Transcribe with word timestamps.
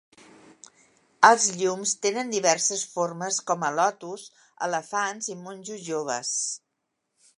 Els 1.29 1.43
llums 1.59 1.91
tenen 2.05 2.33
diverses 2.35 2.85
formes 2.95 3.37
com 3.51 3.67
a 3.67 3.71
lotus, 3.81 4.25
elefants 4.69 5.29
i 5.33 5.37
monjos 5.43 5.85
joves. 5.91 6.33